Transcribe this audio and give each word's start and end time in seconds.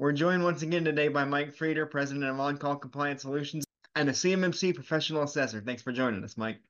We're 0.00 0.12
joined 0.12 0.44
once 0.44 0.62
again 0.62 0.84
today 0.84 1.08
by 1.08 1.24
Mike 1.24 1.56
Frieder, 1.56 1.90
President 1.90 2.24
of 2.24 2.38
On 2.38 2.56
Call 2.56 2.76
Compliance 2.76 3.22
Solutions 3.22 3.64
and 3.96 4.08
a 4.08 4.12
CMMC 4.12 4.72
professional 4.72 5.24
assessor. 5.24 5.60
Thanks 5.60 5.82
for 5.82 5.90
joining 5.90 6.22
us, 6.22 6.36
Mike. 6.36 6.60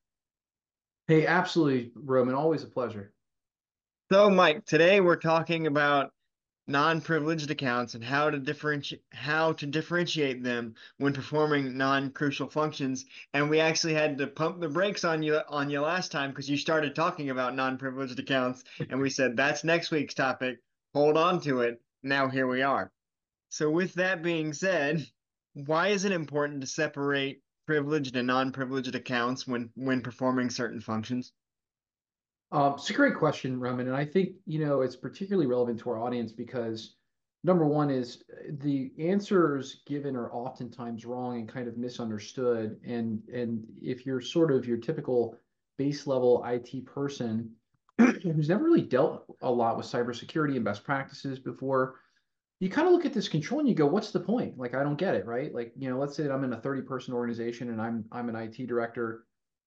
Hey, 1.08 1.26
absolutely, 1.26 1.92
Roman. 1.94 2.34
Always 2.34 2.62
a 2.62 2.68
pleasure. 2.68 3.12
So, 4.10 4.30
Mike, 4.30 4.64
today 4.64 5.02
we're 5.02 5.16
talking 5.16 5.66
about 5.66 6.10
non-privileged 6.68 7.50
accounts 7.50 7.94
and 7.94 8.02
how 8.02 8.30
to 8.30 8.38
differentiate 8.38 9.02
how 9.12 9.52
to 9.52 9.66
differentiate 9.66 10.42
them 10.42 10.74
when 10.96 11.12
performing 11.12 11.76
non-crucial 11.76 12.48
functions. 12.48 13.04
And 13.34 13.50
we 13.50 13.60
actually 13.60 13.92
had 13.92 14.16
to 14.16 14.26
pump 14.26 14.58
the 14.58 14.70
brakes 14.70 15.04
on 15.04 15.22
you 15.22 15.38
on 15.50 15.68
you 15.68 15.82
last 15.82 16.10
time 16.10 16.30
because 16.30 16.48
you 16.48 16.56
started 16.56 16.94
talking 16.94 17.28
about 17.28 17.54
non-privileged 17.54 18.18
accounts, 18.18 18.64
and 18.88 18.98
we 18.98 19.10
said 19.10 19.36
that's 19.36 19.64
next 19.64 19.90
week's 19.90 20.14
topic. 20.14 20.60
Hold 20.94 21.18
on 21.18 21.42
to 21.42 21.60
it. 21.60 21.82
Now 22.02 22.28
here 22.28 22.46
we 22.46 22.62
are. 22.62 22.90
So, 23.50 23.70
with 23.70 23.94
that 23.94 24.22
being 24.22 24.52
said, 24.52 25.06
why 25.54 25.88
is 25.88 26.04
it 26.04 26.12
important 26.12 26.60
to 26.60 26.66
separate 26.66 27.42
privileged 27.66 28.16
and 28.16 28.26
non-privileged 28.26 28.94
accounts 28.94 29.46
when 29.46 29.70
when 29.74 30.00
performing 30.00 30.50
certain 30.50 30.80
functions? 30.80 31.32
Um, 32.50 32.74
it's 32.74 32.88
a 32.88 32.94
great 32.94 33.16
question, 33.16 33.60
Roman, 33.60 33.88
and 33.88 33.96
I 33.96 34.04
think 34.04 34.30
you 34.46 34.64
know 34.64 34.80
it's 34.82 34.96
particularly 34.96 35.46
relevant 35.46 35.80
to 35.80 35.90
our 35.90 35.98
audience 35.98 36.32
because 36.32 36.96
number 37.44 37.66
one 37.66 37.90
is 37.90 38.22
the 38.60 38.90
answers 38.98 39.82
given 39.86 40.16
are 40.16 40.32
oftentimes 40.32 41.04
wrong 41.04 41.38
and 41.38 41.48
kind 41.48 41.68
of 41.68 41.76
misunderstood, 41.76 42.78
and 42.84 43.22
and 43.32 43.64
if 43.82 44.06
you're 44.06 44.20
sort 44.20 44.50
of 44.50 44.66
your 44.66 44.78
typical 44.78 45.36
base 45.76 46.06
level 46.06 46.44
IT 46.44 46.84
person 46.86 47.50
who's 47.98 48.48
never 48.48 48.64
really 48.64 48.82
dealt 48.82 49.24
a 49.42 49.50
lot 49.50 49.76
with 49.76 49.86
cybersecurity 49.86 50.56
and 50.56 50.64
best 50.64 50.84
practices 50.84 51.38
before, 51.38 51.96
you 52.60 52.68
kind 52.68 52.88
of 52.88 52.92
look 52.92 53.06
at 53.06 53.12
this 53.12 53.28
control 53.28 53.60
and 53.60 53.68
you 53.68 53.74
go, 53.74 53.86
what's 53.86 54.10
the 54.10 54.20
point? 54.20 54.58
Like, 54.58 54.74
I 54.74 54.82
don't 54.82 54.98
get 54.98 55.14
it, 55.14 55.26
right? 55.26 55.54
Like, 55.54 55.72
you 55.76 55.88
know, 55.88 55.98
let's 55.98 56.16
say 56.16 56.28
I'm 56.28 56.44
in 56.44 56.52
a 56.52 56.60
30 56.60 56.82
person 56.82 57.14
organization 57.14 57.70
and 57.70 57.80
I'm 57.80 58.04
I'm 58.10 58.28
an 58.28 58.36
IT 58.36 58.66
director. 58.66 59.24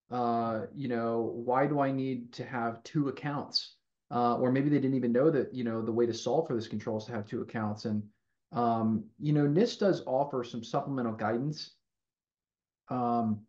Uh, 0.10 0.66
you 0.76 0.90
know, 0.90 1.32
why 1.36 1.68
do 1.68 1.80
I 1.80 1.92
need 1.92 2.34
to 2.34 2.46
have 2.46 2.84
two 2.84 3.08
accounts? 3.08 3.76
Uh, 4.14 4.36
or 4.36 4.52
maybe 4.52 4.68
they 4.68 4.80
didn't 4.80 4.98
even 4.98 5.14
know 5.14 5.32
that, 5.32 5.54
you 5.54 5.64
know, 5.64 5.82
the 5.82 5.92
way 5.92 6.06
to 6.06 6.14
solve 6.14 6.46
for 6.46 6.54
this 6.54 6.68
control 6.68 6.98
is 6.98 7.06
to 7.06 7.14
have 7.14 7.26
two 7.26 7.42
accounts. 7.42 7.86
And 7.86 8.04
um, 8.52 9.06
you 9.20 9.32
know, 9.32 9.48
NIST 9.48 9.80
does 9.80 10.04
offer 10.06 10.44
some 10.44 10.64
supplemental 10.64 11.14
guidance. 11.14 11.76
Um, 12.90 13.42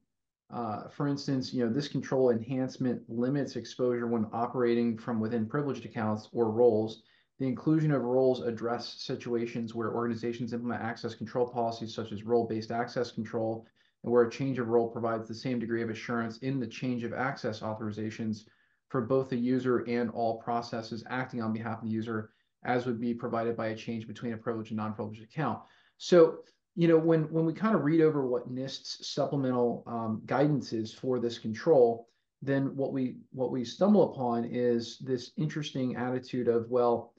uh, 0.53 0.89
for 0.89 1.09
instance, 1.09 1.53
you 1.53 1.65
know, 1.65 1.73
this 1.73 1.89
control 1.89 2.31
enhancement 2.31 3.03
limits 3.09 3.57
exposure 3.57 4.07
when 4.07 4.27
operating 4.33 4.99
from 4.99 5.19
within 5.19 5.49
privileged 5.49 5.85
accounts 5.85 6.29
or 6.33 6.51
roles 6.51 7.03
the 7.43 7.49
inclusion 7.49 7.91
of 7.91 8.05
roles 8.05 8.41
address 8.41 8.95
situations 9.01 9.75
where 9.75 9.97
organizations 9.97 10.53
implement 10.53 10.81
access 10.81 11.13
control 11.13 11.45
policies 11.45 11.93
such 11.93 12.13
as 12.13 12.23
role-based 12.23 12.71
access 12.71 13.11
control 13.11 13.67
and 14.05 14.13
where 14.13 14.23
a 14.23 14.31
change 14.31 14.61
of 14.61 14.69
role 14.69 14.89
provides 14.89 15.27
the 15.27 15.35
same 15.35 15.59
degree 15.59 15.83
of 15.83 15.91
assurance 15.91 16.39
in 16.39 16.61
the 16.61 16.67
change 16.69 17.03
of 17.03 17.13
access 17.13 17.59
authorizations 17.59 18.45
for 18.91 19.01
both 19.01 19.29
the 19.29 19.37
user 19.37 19.79
and 19.89 20.09
all 20.11 20.41
processes 20.41 21.03
acting 21.11 21.43
on 21.43 21.53
behalf 21.53 21.79
of 21.79 21.85
the 21.85 21.91
user 21.91 22.31
as 22.65 22.87
would 22.87 23.01
be 23.01 23.13
provided 23.13 23.57
by 23.57 23.69
a 23.69 23.77
change 23.77 24.07
between 24.07 24.35
a 24.35 24.37
privileged 24.37 24.71
and 24.71 24.79
non-privileged 24.79 25.25
account. 25.25 25.59
So, 25.99 26.45
you 26.77 26.87
know, 26.87 26.97
when, 26.97 27.23
when 27.25 27.45
we 27.45 27.53
kind 27.53 27.75
of 27.75 27.83
read 27.83 28.03
over 28.03 28.25
what 28.25 28.53
NIST's 28.53 29.09
supplemental 29.09 29.83
um, 29.89 30.23
guidance 30.27 30.73
is 30.73 30.95
for 30.95 31.19
this 31.19 31.41
control, 31.41 32.07
then 32.41 32.77
what 32.77 32.93
we 32.93 33.17
what 33.33 33.51
we 33.51 33.65
stumble 33.65 34.13
upon 34.13 34.45
is 34.45 34.99
this 34.99 35.33
interesting 35.37 35.97
attitude 35.97 36.47
of, 36.47 36.71
well, 36.71 37.13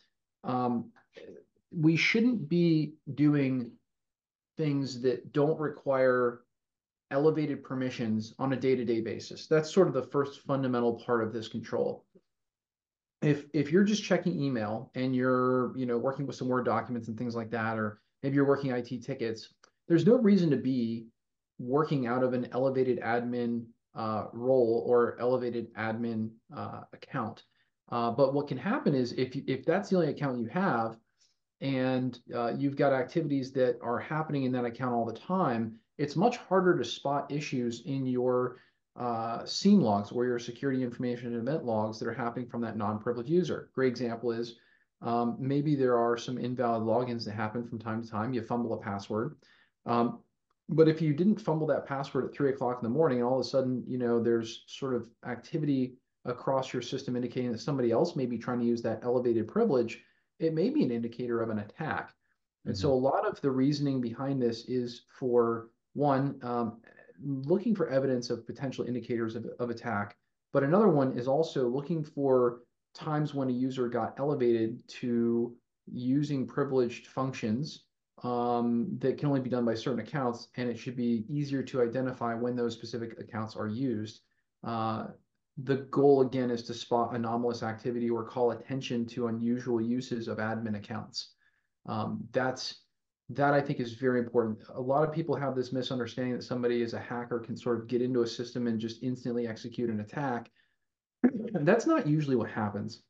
um, 0.43 0.91
we 1.71 1.95
shouldn't 1.95 2.47
be 2.47 2.95
doing 3.13 3.71
things 4.57 5.01
that 5.01 5.33
don't 5.33 5.59
require 5.59 6.41
elevated 7.11 7.63
permissions 7.63 8.33
on 8.39 8.53
a 8.53 8.55
day-to-day 8.55 9.01
basis. 9.01 9.47
That's 9.47 9.71
sort 9.71 9.87
of 9.87 9.93
the 9.93 10.03
first 10.03 10.41
fundamental 10.41 10.95
part 10.95 11.23
of 11.23 11.33
this 11.33 11.47
control. 11.47 12.05
If 13.21 13.45
if 13.53 13.71
you're 13.71 13.83
just 13.83 14.03
checking 14.03 14.39
email 14.39 14.91
and 14.95 15.15
you're, 15.15 15.77
you 15.77 15.85
know, 15.85 15.97
working 15.97 16.27
with 16.27 16.35
some 16.35 16.49
Word 16.49 16.65
documents 16.65 17.07
and 17.07 17.17
things 17.17 17.35
like 17.35 17.51
that, 17.51 17.77
or 17.77 18.01
maybe 18.21 18.35
you're 18.35 18.45
working 18.45 18.71
IT 18.71 19.03
tickets, 19.03 19.53
there's 19.87 20.05
no 20.05 20.15
reason 20.15 20.49
to 20.49 20.57
be 20.57 21.07
working 21.59 22.07
out 22.07 22.23
of 22.23 22.33
an 22.33 22.47
elevated 22.51 22.99
admin 22.99 23.65
uh, 23.95 24.25
role 24.33 24.83
or 24.87 25.17
elevated 25.19 25.73
admin 25.75 26.31
uh, 26.55 26.81
account. 26.93 27.43
Uh, 27.89 28.11
but 28.11 28.33
what 28.33 28.47
can 28.47 28.57
happen 28.57 28.95
is 28.95 29.13
if 29.13 29.35
if 29.47 29.65
that's 29.65 29.89
the 29.89 29.95
only 29.95 30.09
account 30.09 30.39
you 30.39 30.47
have, 30.47 30.97
and 31.61 32.19
uh, 32.33 32.53
you've 32.57 32.75
got 32.75 32.93
activities 32.93 33.51
that 33.53 33.77
are 33.81 33.99
happening 33.99 34.43
in 34.43 34.51
that 34.51 34.65
account 34.65 34.93
all 34.93 35.05
the 35.05 35.13
time, 35.13 35.75
it's 35.97 36.15
much 36.15 36.37
harder 36.37 36.77
to 36.77 36.83
spot 36.83 37.31
issues 37.31 37.83
in 37.85 38.05
your 38.05 38.57
uh, 38.95 39.45
SIEM 39.45 39.81
logs 39.81 40.11
or 40.11 40.25
your 40.25 40.39
security 40.39 40.83
information 40.83 41.33
and 41.33 41.47
event 41.47 41.65
logs 41.65 41.99
that 41.99 42.07
are 42.07 42.13
happening 42.13 42.47
from 42.47 42.61
that 42.61 42.77
non-privileged 42.77 43.29
user. 43.29 43.69
Great 43.73 43.89
example 43.89 44.31
is 44.31 44.55
um, 45.01 45.35
maybe 45.39 45.75
there 45.75 45.97
are 45.97 46.17
some 46.17 46.37
invalid 46.37 46.83
logins 46.83 47.25
that 47.25 47.33
happen 47.33 47.67
from 47.67 47.79
time 47.79 48.01
to 48.01 48.09
time. 48.09 48.33
You 48.33 48.41
fumble 48.41 48.73
a 48.73 48.77
password. 48.77 49.35
Um, 49.85 50.19
but 50.69 50.87
if 50.87 51.01
you 51.01 51.13
didn't 51.13 51.41
fumble 51.41 51.67
that 51.67 51.85
password 51.85 52.25
at 52.25 52.33
three 52.33 52.49
o'clock 52.49 52.79
in 52.81 52.83
the 52.83 52.93
morning, 52.93 53.19
and 53.19 53.27
all 53.27 53.39
of 53.39 53.45
a 53.45 53.49
sudden, 53.49 53.83
you 53.85 53.97
know, 53.97 54.21
there's 54.21 54.63
sort 54.67 54.95
of 54.95 55.09
activity 55.25 55.95
across 56.25 56.71
your 56.71 56.81
system 56.81 57.15
indicating 57.15 57.51
that 57.51 57.59
somebody 57.59 57.91
else 57.91 58.15
may 58.15 58.25
be 58.25 58.37
trying 58.37 58.59
to 58.59 58.65
use 58.65 58.81
that 58.81 58.99
elevated 59.03 59.47
privilege, 59.47 60.01
it 60.39 60.53
may 60.53 60.69
be 60.69 60.83
an 60.83 60.91
indicator 60.91 61.41
of 61.41 61.49
an 61.49 61.59
attack. 61.59 62.09
Mm-hmm. 62.09 62.69
And 62.69 62.77
so 62.77 62.89
mm-hmm. 62.89 63.05
a 63.05 63.07
lot 63.09 63.27
of 63.27 63.39
the 63.41 63.51
reasoning 63.51 64.01
behind 64.01 64.41
this 64.41 64.65
is 64.67 65.03
for 65.19 65.69
one, 65.93 66.39
um, 66.41 66.81
looking 67.23 67.75
for 67.75 67.89
evidence 67.89 68.29
of 68.29 68.45
potential 68.45 68.85
indicators 68.85 69.35
of, 69.35 69.45
of 69.59 69.69
attack. 69.69 70.15
But 70.51 70.63
another 70.63 70.89
one 70.89 71.17
is 71.17 71.27
also 71.27 71.67
looking 71.67 72.03
for 72.03 72.61
times 72.93 73.33
when 73.33 73.49
a 73.49 73.53
user 73.53 73.89
got 73.89 74.15
elevated 74.19 74.87
to 74.87 75.55
using 75.91 76.47
privileged 76.47 77.07
functions 77.07 77.83
um, 78.23 78.87
that 78.99 79.17
can 79.17 79.27
only 79.27 79.41
be 79.41 79.49
done 79.49 79.65
by 79.65 79.73
certain 79.73 79.99
accounts, 79.99 80.47
and 80.55 80.69
it 80.69 80.77
should 80.77 80.95
be 80.95 81.25
easier 81.27 81.61
to 81.63 81.81
identify 81.81 82.33
when 82.33 82.55
those 82.55 82.73
specific 82.73 83.19
accounts 83.19 83.55
are 83.55 83.67
used. 83.67 84.21
Uh, 84.63 85.07
the 85.57 85.77
goal 85.91 86.21
again 86.21 86.49
is 86.49 86.63
to 86.63 86.73
spot 86.73 87.15
anomalous 87.15 87.61
activity 87.61 88.09
or 88.09 88.23
call 88.23 88.51
attention 88.51 89.05
to 89.05 89.27
unusual 89.27 89.79
uses 89.79 90.27
of 90.27 90.39
admin 90.39 90.75
accounts. 90.75 91.33
Um, 91.85 92.23
that's 92.31 92.79
that 93.29 93.53
I 93.53 93.61
think 93.61 93.79
is 93.79 93.93
very 93.93 94.19
important. 94.19 94.59
A 94.73 94.81
lot 94.81 95.07
of 95.07 95.13
people 95.13 95.35
have 95.35 95.55
this 95.55 95.71
misunderstanding 95.71 96.35
that 96.35 96.43
somebody 96.43 96.81
is 96.81 96.93
a 96.93 96.99
hacker 96.99 97.39
can 97.39 97.55
sort 97.55 97.79
of 97.79 97.87
get 97.87 98.01
into 98.01 98.21
a 98.21 98.27
system 98.27 98.67
and 98.67 98.79
just 98.79 99.01
instantly 99.01 99.47
execute 99.47 99.89
an 99.89 100.01
attack. 100.01 100.51
that's 101.53 101.87
not 101.87 102.05
usually 102.05 102.35
what 102.35 102.49
happens. 102.49 103.03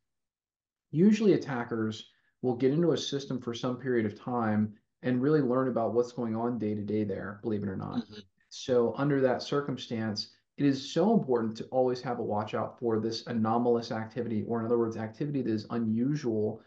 Usually 0.91 1.33
attackers 1.33 2.09
will 2.41 2.55
get 2.55 2.71
into 2.71 2.91
a 2.91 2.97
system 2.97 3.41
for 3.41 3.53
some 3.53 3.77
period 3.77 4.05
of 4.05 4.19
time 4.19 4.73
and 5.01 5.21
really 5.21 5.41
learn 5.41 5.67
about 5.67 5.93
what's 5.93 6.11
going 6.11 6.35
on 6.35 6.59
day 6.59 6.75
to 6.75 6.81
day 6.81 7.03
there, 7.03 7.39
believe 7.41 7.63
it 7.63 7.69
or 7.69 7.75
not. 7.75 8.03
Mm-hmm. 8.03 8.19
So 8.49 8.93
under 8.97 9.19
that 9.21 9.41
circumstance, 9.41 10.29
it 10.57 10.65
is 10.65 10.94
so 10.94 11.13
important 11.13 11.57
to 11.57 11.65
always 11.65 12.01
have 12.01 12.19
a 12.19 12.23
watch 12.23 12.53
out 12.53 12.79
for 12.79 13.00
this 13.00 13.25
anomalous 13.27 13.91
activity, 13.91 14.44
or 14.47 14.59
in 14.59 14.65
other 14.65 14.77
words, 14.77 14.97
activity 14.97 15.41
that 15.41 15.51
is 15.51 15.65
unusual, 15.71 16.61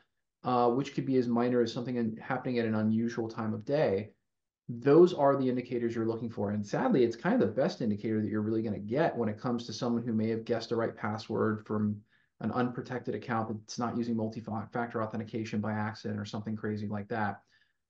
uh, 0.44 0.69
which 0.71 0.94
could 0.94 1.06
be 1.06 1.17
as 1.17 1.29
minor 1.29 1.61
as 1.61 1.73
something 1.73 2.17
happening 2.21 2.59
at 2.59 2.67
an 2.67 2.75
unusual 2.75 3.29
time 3.29 3.55
of 3.55 3.65
day. 3.65 4.11
those 4.69 5.15
are 5.15 5.37
the 5.37 5.49
indicators 5.49 5.94
you're 5.94 6.06
looking 6.06 6.31
for. 6.31 6.50
And 6.50 6.67
sadly, 6.67 7.05
it's 7.05 7.17
kind 7.17 7.41
of 7.41 7.41
the 7.41 7.55
best 7.55 7.81
indicator 7.81 8.21
that 8.21 8.29
you're 8.29 8.43
really 8.43 8.62
going 8.62 8.75
to 8.75 8.81
get 8.81 9.17
when 9.17 9.29
it 9.29 9.38
comes 9.38 9.65
to 9.67 9.73
someone 9.73 10.03
who 10.03 10.12
may 10.12 10.29
have 10.31 10.44
guessed 10.44 10.71
the 10.71 10.77
right 10.77 10.97
password 10.97 11.65
from 11.67 12.00
an 12.41 12.50
unprotected 12.53 13.15
account 13.15 13.49
that's 13.49 13.79
not 13.79 13.97
using 13.97 14.17
multi-factor 14.17 15.03
authentication 15.03 15.61
by 15.61 15.73
accident 15.73 16.19
or 16.19 16.25
something 16.25 16.56
crazy 16.56 16.88
like 16.88 17.09
that. 17.09 17.43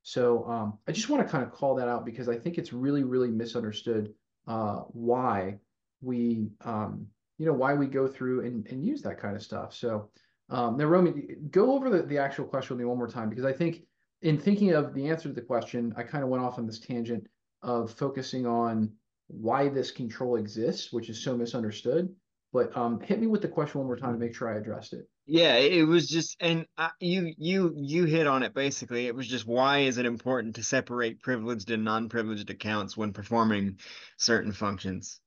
So 0.02 0.44
um, 0.48 0.78
I 0.87 0.93
just 0.93 1.08
want 1.08 1.26
to 1.26 1.31
kind 1.31 1.43
of 1.43 1.50
call 1.50 1.75
that 1.76 1.88
out 1.88 2.04
because 2.04 2.28
I 2.28 2.37
think 2.38 2.58
it's 2.58 2.72
really, 2.72 3.02
really 3.02 3.31
misunderstood 3.31 4.12
uh, 4.46 4.81
why 4.90 5.58
we, 6.06 6.49
um, 6.64 7.06
you 7.38 7.47
know, 7.47 7.53
why 7.53 7.75
we 7.75 7.87
go 7.87 8.06
through 8.06 8.47
and, 8.47 8.67
and 8.69 8.87
use 8.87 9.03
that 9.03 9.20
kind 9.20 9.37
of 9.37 9.43
stuff. 9.43 9.75
So 9.75 10.11
um, 10.49 10.76
now, 10.76 10.85
Romy, 10.85 11.12
go 11.50 11.75
over 11.75 11.91
the, 11.91 12.03
the 12.03 12.19
actual 12.19 12.44
question 12.44 12.76
with 12.76 12.81
me 12.81 12.87
one 12.87 12.99
more 12.99 13.08
time 13.08 13.29
because 13.29 13.44
I 13.44 13.53
think 13.53 13.82
in 14.23 14.38
thinking 14.38 14.73
of 14.73 14.94
the 14.94 15.08
answer 15.08 15.29
to 15.29 15.35
the 15.35 15.41
question, 15.41 15.93
I 15.97 16.05
kind 16.05 16.23
of 16.23 16.31
went 16.31 16.44
off 16.44 16.58
on 16.58 16.67
this 16.67 16.79
tangent 16.79 17.26
of 17.62 17.91
focusing 17.91 18.47
on 18.47 18.93
why 19.26 19.69
this 19.69 19.91
control 19.91 20.37
exists, 20.37 20.93
which 20.93 21.11
is 21.11 21.23
so 21.23 21.37
misunderstood. 21.37 22.14
But 22.53 22.75
um, 22.76 23.00
hit 23.00 23.20
me 23.20 23.26
with 23.26 23.43
the 23.43 23.49
question 23.49 23.81
one 23.81 23.88
more 23.88 23.97
time 23.97 24.12
to 24.12 24.19
make 24.19 24.35
sure 24.35 24.49
I 24.49 24.58
addressed 24.58 24.93
it. 24.93 25.08
Yeah, 25.26 25.56
it 25.56 25.82
was 25.82 26.08
just, 26.08 26.37
and 26.41 26.64
uh, 26.79 26.91
you 27.00 27.35
you 27.37 27.75
you 27.76 28.05
hit 28.05 28.29
on 28.29 28.44
it 28.44 28.55
basically. 28.55 29.08
It 29.08 29.14
was 29.14 29.26
just 29.26 29.44
why 29.44 29.81
is 29.81 29.99
it 29.99 30.06
important 30.06 30.55
to 30.55 30.62
separate 30.62 31.20
privileged 31.20 31.69
and 31.73 31.85
non-privileged 31.85 32.49
accounts 32.49 32.97
when 32.97 33.12
performing 33.12 33.81
certain 34.17 34.53
functions? 34.53 35.20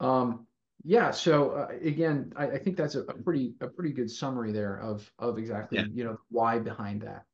Um, 0.00 0.46
yeah. 0.82 1.10
So 1.10 1.50
uh, 1.50 1.68
again, 1.82 2.32
I, 2.36 2.46
I, 2.46 2.58
think 2.58 2.76
that's 2.76 2.94
a, 2.94 3.02
a, 3.02 3.14
pretty 3.14 3.54
a 3.60 3.68
pretty 3.68 3.92
good 3.92 4.10
summary 4.10 4.50
there 4.50 4.80
of 4.80 5.10
of 5.18 5.38
exactly 5.38 5.78
yeah. 5.78 5.84
you 5.92 6.04
know 6.04 6.18
why 6.30 6.58
behind 6.58 7.02
that. 7.02 7.24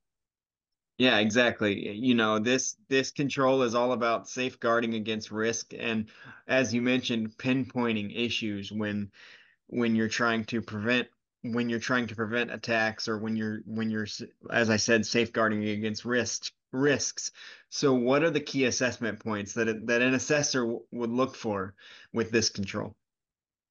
Yeah, 0.99 1.19
exactly. 1.19 1.91
You 1.91 2.15
know, 2.15 2.39
this 2.39 2.77
this 2.89 3.11
control 3.11 3.63
is 3.63 3.75
all 3.75 3.93
about 3.93 4.29
safeguarding 4.29 4.95
against 4.95 5.31
risk 5.31 5.73
and 5.79 6.07
as 6.49 6.75
you 6.75 6.83
mentioned, 6.83 7.37
pinpointing 7.39 8.13
issues 8.17 8.73
when 8.73 9.11
when 9.69 9.95
you're 9.95 10.09
trying 10.09 10.45
to 10.47 10.63
prevent 10.63 11.09
when 11.43 11.69
you're 11.69 11.79
trying 11.79 12.07
to 12.09 12.17
prevent 12.17 12.51
attacks 12.51 13.09
or 13.09 13.19
when 13.19 13.37
you're 13.37 13.61
when 13.67 13.91
you're 13.91 14.07
as 14.51 14.71
I 14.71 14.77
said 14.77 15.07
safeguarding 15.07 15.69
against 15.69 16.05
risks 16.05 16.51
risks. 16.73 17.31
So 17.69 17.95
what 17.95 18.23
are 18.23 18.31
the 18.31 18.41
key 18.41 18.65
assessment 18.65 19.21
points 19.21 19.53
that 19.55 19.87
that 19.87 20.03
an 20.03 20.15
assessor 20.15 20.77
would 20.93 21.11
look 21.11 21.35
for 21.35 21.75
with 22.13 22.31
this 22.31 22.49
control? 22.49 22.95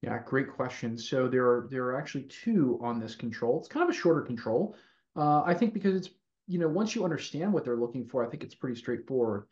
Yeah, 0.02 0.20
great 0.24 0.52
question. 0.52 0.98
So 0.98 1.28
there 1.28 1.46
are 1.46 1.68
there 1.72 1.86
are 1.86 1.98
actually 1.98 2.24
two 2.24 2.80
on 2.82 3.00
this 3.00 3.16
control. 3.16 3.60
It's 3.60 3.68
kind 3.68 3.84
of 3.84 3.96
a 3.96 3.98
shorter 3.98 4.22
control. 4.22 4.76
Uh, 5.16 5.42
I 5.44 5.54
think 5.54 5.74
because 5.74 5.96
it's 5.96 6.10
you 6.48 6.60
know 6.60 6.68
once 6.68 6.96
you 6.96 7.04
understand 7.04 7.54
what 7.54 7.66
they're 7.66 7.78
looking 7.78 8.06
for, 8.06 8.26
I 8.26 8.30
think 8.30 8.44
it's 8.44 8.56
pretty 8.56 8.76
straightforward. 8.76 9.46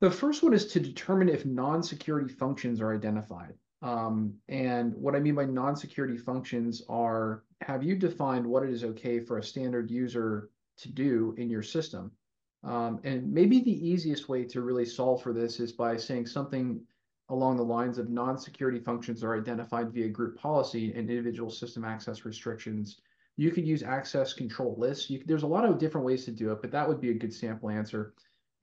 The 0.00 0.10
first 0.10 0.42
one 0.42 0.52
is 0.52 0.66
to 0.72 0.80
determine 0.80 1.28
if 1.28 1.46
non-security 1.46 2.34
functions 2.34 2.80
are 2.80 2.92
identified. 2.92 3.54
Um, 3.82 4.34
and 4.48 4.94
what 4.94 5.14
I 5.14 5.20
mean 5.20 5.36
by 5.36 5.44
non-security 5.44 6.16
functions 6.16 6.82
are, 6.88 7.44
have 7.60 7.84
you 7.84 7.94
defined 7.94 8.44
what 8.44 8.64
it 8.64 8.70
is 8.70 8.82
okay 8.82 9.20
for 9.20 9.38
a 9.38 9.42
standard 9.44 9.90
user 9.90 10.50
to 10.78 10.88
do 10.88 11.34
in 11.38 11.48
your 11.48 11.62
system? 11.62 12.10
Um, 12.64 13.00
and 13.02 13.32
maybe 13.32 13.60
the 13.60 13.88
easiest 13.88 14.28
way 14.28 14.44
to 14.44 14.60
really 14.60 14.86
solve 14.86 15.22
for 15.22 15.32
this 15.32 15.58
is 15.58 15.72
by 15.72 15.96
saying 15.96 16.26
something 16.26 16.80
along 17.28 17.56
the 17.56 17.64
lines 17.64 17.98
of 17.98 18.08
non-security 18.08 18.78
functions 18.78 19.24
are 19.24 19.36
identified 19.36 19.92
via 19.92 20.08
group 20.08 20.38
policy 20.38 20.92
and 20.92 21.10
individual 21.10 21.50
system 21.50 21.84
access 21.84 22.24
restrictions. 22.24 23.00
You 23.36 23.50
could 23.50 23.66
use 23.66 23.82
access 23.82 24.32
control 24.32 24.76
lists. 24.78 25.08
You, 25.10 25.22
there's 25.24 25.42
a 25.42 25.46
lot 25.46 25.64
of 25.64 25.78
different 25.78 26.06
ways 26.06 26.24
to 26.26 26.30
do 26.30 26.52
it, 26.52 26.60
but 26.60 26.70
that 26.72 26.86
would 26.86 27.00
be 27.00 27.10
a 27.10 27.14
good 27.14 27.32
sample 27.32 27.70
answer. 27.70 28.14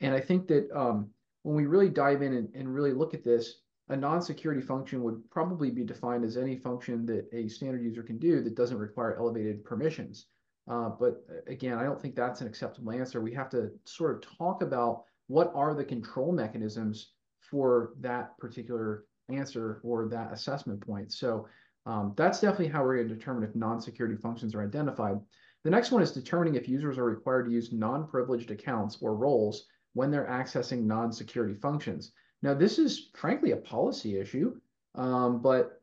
And 0.01 0.13
I 0.13 0.21
think 0.21 0.47
that 0.47 0.69
um, 0.71 1.09
when 1.43 1.55
we 1.55 1.65
really 1.65 1.89
dive 1.89 2.21
in 2.21 2.33
and, 2.33 2.49
and 2.53 2.73
really 2.73 2.93
look 2.93 3.13
at 3.13 3.23
this, 3.23 3.61
a 3.89 3.95
non-security 3.95 4.61
function 4.61 5.01
would 5.03 5.27
probably 5.31 5.71
be 5.71 5.83
defined 5.83 6.23
as 6.23 6.37
any 6.37 6.55
function 6.55 7.05
that 7.07 7.27
a 7.33 7.47
standard 7.47 7.83
user 7.83 8.03
can 8.03 8.19
do 8.19 8.41
that 8.43 8.55
doesn't 8.55 8.77
require 8.77 9.17
elevated 9.17 9.65
permissions. 9.65 10.27
Uh, 10.69 10.89
but 10.89 11.25
again, 11.47 11.77
I 11.77 11.83
don't 11.83 11.99
think 11.99 12.15
that's 12.15 12.41
an 12.41 12.47
acceptable 12.47 12.91
answer. 12.91 13.21
We 13.21 13.33
have 13.33 13.49
to 13.49 13.71
sort 13.85 14.15
of 14.15 14.37
talk 14.37 14.61
about 14.61 15.03
what 15.27 15.51
are 15.55 15.73
the 15.73 15.83
control 15.83 16.31
mechanisms 16.31 17.13
for 17.39 17.93
that 18.01 18.37
particular 18.37 19.05
answer 19.29 19.81
or 19.83 20.07
that 20.07 20.31
assessment 20.31 20.85
point. 20.85 21.11
So 21.11 21.47
um, 21.85 22.13
that's 22.15 22.39
definitely 22.39 22.67
how 22.67 22.83
we're 22.83 22.97
going 22.97 23.07
to 23.07 23.15
determine 23.15 23.43
if 23.43 23.55
non-security 23.55 24.15
functions 24.15 24.53
are 24.53 24.61
identified. 24.61 25.19
The 25.63 25.71
next 25.71 25.91
one 25.91 26.03
is 26.03 26.11
determining 26.11 26.55
if 26.55 26.69
users 26.69 26.97
are 26.97 27.03
required 27.03 27.45
to 27.45 27.51
use 27.51 27.73
non-privileged 27.73 28.51
accounts 28.51 28.97
or 29.01 29.15
roles 29.15 29.65
when 29.93 30.11
they're 30.11 30.27
accessing 30.27 30.83
non-security 30.83 31.55
functions. 31.55 32.11
Now, 32.43 32.53
this 32.53 32.77
is 32.79 33.09
frankly 33.15 33.51
a 33.51 33.57
policy 33.57 34.17
issue, 34.17 34.55
um, 34.95 35.41
but 35.41 35.81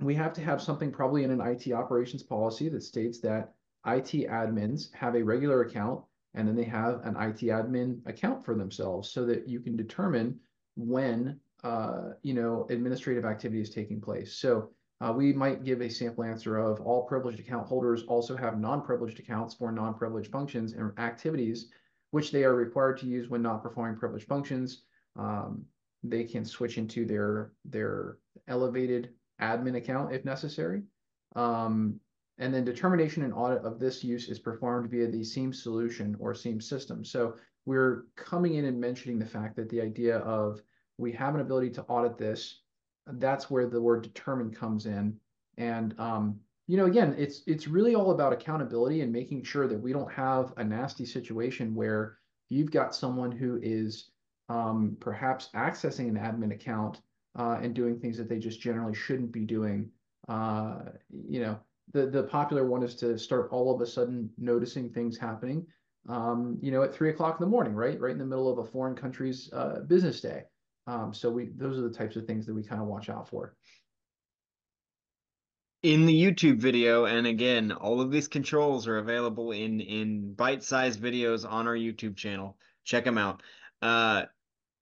we 0.00 0.14
have 0.14 0.32
to 0.34 0.40
have 0.40 0.62
something 0.62 0.92
probably 0.92 1.24
in 1.24 1.30
an 1.30 1.40
IT 1.40 1.72
operations 1.72 2.22
policy 2.22 2.68
that 2.68 2.82
states 2.82 3.20
that 3.20 3.54
IT 3.86 4.28
admins 4.28 4.92
have 4.92 5.14
a 5.14 5.22
regular 5.22 5.62
account 5.62 6.02
and 6.34 6.46
then 6.46 6.54
they 6.54 6.64
have 6.64 7.00
an 7.04 7.16
IT 7.16 7.40
admin 7.46 8.06
account 8.06 8.44
for 8.44 8.54
themselves 8.54 9.10
so 9.10 9.24
that 9.26 9.48
you 9.48 9.60
can 9.60 9.76
determine 9.76 10.38
when 10.76 11.40
uh, 11.64 12.10
you 12.22 12.34
know 12.34 12.66
administrative 12.70 13.24
activity 13.24 13.60
is 13.60 13.70
taking 13.70 14.00
place. 14.00 14.34
So 14.34 14.70
uh, 15.00 15.12
we 15.12 15.32
might 15.32 15.64
give 15.64 15.82
a 15.82 15.88
sample 15.88 16.24
answer 16.24 16.58
of 16.58 16.80
all 16.80 17.04
privileged 17.04 17.40
account 17.40 17.66
holders 17.66 18.04
also 18.04 18.36
have 18.36 18.58
non-privileged 18.58 19.18
accounts 19.18 19.54
for 19.54 19.72
non-privileged 19.72 20.30
functions 20.30 20.72
and 20.72 20.92
activities, 20.98 21.70
which 22.12 22.30
they 22.32 22.44
are 22.44 22.54
required 22.54 22.98
to 22.98 23.06
use 23.06 23.28
when 23.28 23.42
not 23.42 23.62
performing 23.62 23.98
privileged 23.98 24.26
functions. 24.26 24.82
Um, 25.16 25.64
they 26.02 26.24
can 26.24 26.44
switch 26.44 26.78
into 26.78 27.04
their 27.04 27.52
their 27.64 28.18
elevated 28.48 29.10
admin 29.40 29.76
account 29.76 30.14
if 30.14 30.24
necessary. 30.24 30.82
Um, 31.34 32.00
and 32.38 32.52
then 32.52 32.64
determination 32.64 33.22
and 33.22 33.32
audit 33.32 33.64
of 33.64 33.78
this 33.78 34.04
use 34.04 34.28
is 34.28 34.38
performed 34.38 34.90
via 34.90 35.08
the 35.08 35.24
SIEM 35.24 35.52
solution 35.52 36.16
or 36.18 36.34
SIEM 36.34 36.60
system. 36.60 37.04
So 37.04 37.34
we're 37.64 38.04
coming 38.14 38.54
in 38.54 38.66
and 38.66 38.80
mentioning 38.80 39.18
the 39.18 39.26
fact 39.26 39.56
that 39.56 39.68
the 39.70 39.80
idea 39.80 40.18
of 40.18 40.60
we 40.98 41.12
have 41.12 41.34
an 41.34 41.40
ability 41.40 41.70
to 41.70 41.82
audit 41.84 42.18
this, 42.18 42.60
that's 43.06 43.50
where 43.50 43.66
the 43.66 43.80
word 43.80 44.02
determined 44.02 44.56
comes 44.56 44.86
in. 44.86 45.18
And 45.58 45.98
um, 45.98 46.40
you 46.66 46.76
know, 46.76 46.86
again, 46.86 47.14
it's 47.16 47.42
it's 47.46 47.68
really 47.68 47.94
all 47.94 48.10
about 48.10 48.32
accountability 48.32 49.00
and 49.00 49.12
making 49.12 49.44
sure 49.44 49.68
that 49.68 49.80
we 49.80 49.92
don't 49.92 50.10
have 50.12 50.52
a 50.56 50.64
nasty 50.64 51.06
situation 51.06 51.74
where 51.74 52.18
you've 52.48 52.70
got 52.70 52.94
someone 52.94 53.32
who 53.32 53.58
is 53.62 54.10
um, 54.48 54.96
perhaps 55.00 55.48
accessing 55.54 56.08
an 56.08 56.16
admin 56.16 56.52
account 56.52 57.00
uh, 57.38 57.58
and 57.62 57.74
doing 57.74 57.98
things 57.98 58.16
that 58.18 58.28
they 58.28 58.38
just 58.38 58.60
generally 58.60 58.94
shouldn't 58.94 59.32
be 59.32 59.44
doing. 59.44 59.90
Uh, 60.28 60.78
you 61.10 61.40
know, 61.40 61.58
the 61.92 62.06
the 62.06 62.24
popular 62.24 62.66
one 62.66 62.82
is 62.82 62.94
to 62.96 63.18
start 63.18 63.48
all 63.50 63.74
of 63.74 63.80
a 63.80 63.86
sudden 63.86 64.30
noticing 64.38 64.90
things 64.90 65.16
happening 65.16 65.66
um, 66.08 66.58
you 66.60 66.70
know, 66.70 66.82
at 66.82 66.94
three 66.94 67.10
o'clock 67.10 67.36
in 67.38 67.44
the 67.44 67.50
morning, 67.50 67.74
right? 67.74 67.98
Right 68.00 68.12
in 68.12 68.18
the 68.18 68.24
middle 68.24 68.50
of 68.50 68.58
a 68.58 68.64
foreign 68.64 68.94
country's 68.94 69.50
uh, 69.52 69.80
business 69.86 70.20
day. 70.20 70.42
Um, 70.86 71.12
so 71.12 71.30
we 71.30 71.50
those 71.56 71.78
are 71.78 71.82
the 71.82 71.94
types 71.94 72.16
of 72.16 72.26
things 72.26 72.46
that 72.46 72.54
we 72.54 72.62
kind 72.62 72.80
of 72.80 72.86
watch 72.86 73.08
out 73.08 73.28
for. 73.28 73.54
In 75.82 76.06
the 76.06 76.14
YouTube 76.14 76.58
video, 76.58 77.04
and 77.04 77.26
again, 77.26 77.72
all 77.72 78.00
of 78.00 78.10
these 78.10 78.28
controls 78.28 78.86
are 78.86 78.98
available 78.98 79.52
in 79.52 79.80
in 79.80 80.34
bite-sized 80.34 81.00
videos 81.00 81.48
on 81.48 81.66
our 81.66 81.74
YouTube 81.74 82.16
channel. 82.16 82.56
Check 82.84 83.04
them 83.04 83.18
out. 83.18 83.42
Uh, 83.82 84.24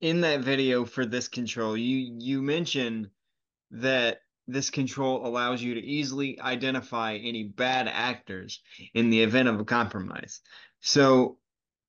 in 0.00 0.20
that 0.20 0.40
video 0.40 0.84
for 0.84 1.06
this 1.06 1.28
control, 1.28 1.76
you 1.76 2.16
you 2.18 2.42
mention 2.42 3.10
that 3.70 4.20
this 4.46 4.70
control 4.70 5.26
allows 5.26 5.62
you 5.62 5.74
to 5.74 5.80
easily 5.80 6.40
identify 6.40 7.14
any 7.16 7.44
bad 7.44 7.88
actors 7.88 8.62
in 8.92 9.10
the 9.10 9.22
event 9.22 9.48
of 9.48 9.60
a 9.60 9.64
compromise. 9.64 10.40
So, 10.80 11.38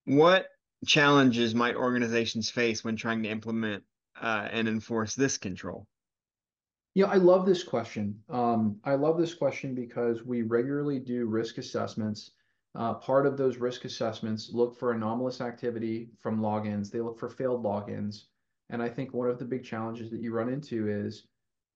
what 0.06 0.48
challenges 0.86 1.56
might 1.56 1.76
organizations 1.76 2.50
face 2.50 2.84
when 2.84 2.96
trying 2.96 3.24
to 3.24 3.30
implement 3.30 3.84
uh, 4.22 4.48
and 4.52 4.68
enforce 4.68 5.16
this 5.16 5.38
control? 5.38 5.88
Yeah, 6.94 7.08
I 7.08 7.16
love 7.16 7.46
this 7.46 7.64
question. 7.64 8.22
Um, 8.30 8.78
I 8.86 8.96
love 8.96 9.18
this 9.18 9.34
question 9.34 9.76
because 9.76 10.24
we 10.24 10.44
regularly 10.44 11.00
do 11.00 11.26
risk 11.26 11.58
assessments. 11.58 12.32
Uh, 12.74 12.94
part 12.94 13.26
of 13.26 13.38
those 13.38 13.58
risk 13.58 13.84
assessments 13.84 14.52
look 14.54 14.78
for 14.78 14.94
anomalous 14.94 15.42
activity 15.42 16.10
from 16.22 16.40
logins. 16.40 16.90
They 16.90 17.02
look 17.02 17.20
for 17.20 17.30
failed 17.30 17.64
logins. 17.64 18.24
And 18.70 18.82
I 18.82 18.90
think 18.90 19.14
one 19.14 19.30
of 19.30 19.40
the 19.40 19.46
big 19.46 19.64
challenges 19.64 20.10
that 20.12 20.22
you 20.22 20.34
run 20.34 20.50
into 20.50 20.88
is 20.88 21.28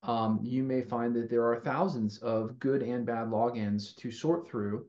um, 0.03 0.39
you 0.41 0.63
may 0.63 0.81
find 0.81 1.15
that 1.15 1.29
there 1.29 1.45
are 1.45 1.59
thousands 1.59 2.17
of 2.19 2.59
good 2.59 2.81
and 2.81 3.05
bad 3.05 3.27
logins 3.27 3.95
to 3.97 4.11
sort 4.11 4.47
through. 4.47 4.85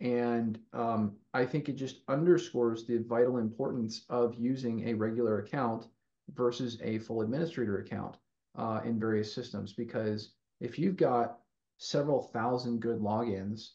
And 0.00 0.58
um, 0.72 1.16
I 1.32 1.44
think 1.46 1.68
it 1.68 1.76
just 1.76 2.00
underscores 2.08 2.86
the 2.86 2.98
vital 2.98 3.38
importance 3.38 4.04
of 4.08 4.34
using 4.34 4.88
a 4.88 4.94
regular 4.94 5.38
account 5.38 5.86
versus 6.34 6.78
a 6.82 6.98
full 6.98 7.20
administrator 7.20 7.78
account 7.78 8.16
uh, 8.56 8.80
in 8.84 8.98
various 8.98 9.32
systems. 9.32 9.72
Because 9.72 10.32
if 10.60 10.78
you've 10.78 10.96
got 10.96 11.38
several 11.78 12.22
thousand 12.22 12.80
good 12.80 13.00
logins 13.00 13.70